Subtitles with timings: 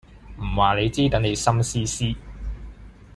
[0.39, 2.15] 唔話你知，等你心思思